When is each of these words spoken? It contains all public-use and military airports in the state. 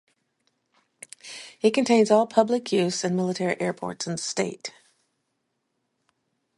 It 1.61 1.75
contains 1.75 2.09
all 2.09 2.25
public-use 2.25 3.03
and 3.03 3.15
military 3.15 3.61
airports 3.61 4.07
in 4.07 4.13
the 4.13 4.17
state. 4.17 4.73